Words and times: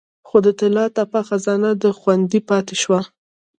خو 0.27 0.37
د 0.45 0.47
طلا 0.59 0.85
تپه 0.95 1.21
خزانه 1.27 1.69
خوندي 1.99 2.39
پاتې 2.49 2.75
شوه 2.81 2.99